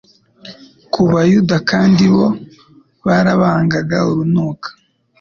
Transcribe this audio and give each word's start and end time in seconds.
ku 0.91 1.01
bayuda 1.11 1.57
kandi 1.71 2.03
bo 2.13 2.27
barabangaga 3.05 3.97
urunuka. 4.09 4.69